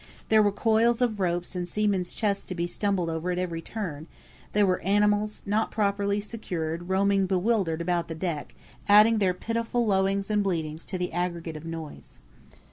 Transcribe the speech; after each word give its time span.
There 0.29 0.41
were 0.41 0.51
coils 0.51 0.99
of 0.99 1.19
ropes 1.19 1.55
and 1.55 1.67
seamen's 1.67 2.11
chests 2.11 2.43
to 2.45 2.55
be 2.55 2.65
stumbled 2.65 3.07
over 3.07 3.29
at 3.29 3.37
every 3.37 3.61
turn; 3.61 4.07
there 4.51 4.65
were 4.65 4.81
animals, 4.81 5.43
not 5.45 5.69
properly 5.69 6.19
secured, 6.19 6.89
roaming 6.89 7.27
bewildered 7.27 7.81
about 7.81 8.07
the 8.07 8.15
deck, 8.15 8.55
adding 8.87 9.19
their 9.19 9.35
pitiful 9.35 9.85
lowings 9.85 10.31
and 10.31 10.41
bleatings 10.41 10.85
to 10.85 10.97
the 10.97 11.13
aggregate 11.13 11.55
of 11.55 11.65
noises. 11.65 12.17